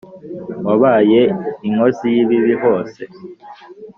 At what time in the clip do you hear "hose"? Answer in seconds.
2.61-3.01